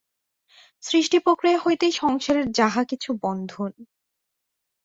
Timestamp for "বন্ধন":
3.21-3.71